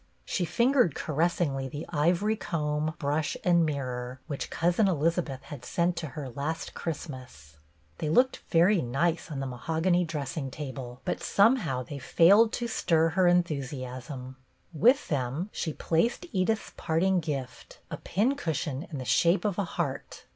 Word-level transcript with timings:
She 0.25 0.45
fingered 0.45 0.95
caressingly 0.95 1.69
the 1.69 1.85
ivory 1.89 2.35
comb, 2.35 2.95
brush, 2.97 3.37
and 3.43 3.63
mirror 3.63 4.19
which 4.25 4.49
Cousin 4.49 4.87
Elizabeth 4.87 5.43
had 5.43 5.63
sent 5.63 5.95
to 5.97 6.07
her 6.17 6.27
last 6.27 6.73
Christmas. 6.73 7.57
They 7.99 8.09
looked 8.09 8.37
very 8.49 8.81
nice 8.81 9.29
on 9.29 9.39
the 9.39 9.45
mahogany 9.45 10.03
dressing 10.03 10.49
table, 10.49 11.01
BETTY 11.05 11.17
BAIRD 11.17 11.19
5 11.19 11.19
° 11.19 11.19
but 11.19 11.23
somehow 11.23 11.83
they 11.83 11.99
failed 11.99 12.51
to 12.53 12.67
stir 12.67 13.09
her 13.09 13.25
enthu 13.25 13.59
siasm. 13.59 14.37
With 14.73 15.07
them 15.09 15.49
she 15.53 15.71
placed 15.71 16.25
Edith's 16.31 16.71
part 16.75 17.03
ing 17.03 17.19
gift, 17.19 17.77
a 17.91 17.97
pin 17.97 18.33
cushion 18.35 18.87
in 18.91 18.97
the 18.97 19.05
shape 19.05 19.45
of 19.45 19.59
a 19.59 19.65
heart. 19.65 20.25